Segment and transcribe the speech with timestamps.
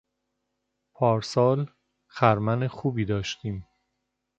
[0.93, 1.71] پارسال
[2.07, 3.67] خرمن خوبی داشتیم.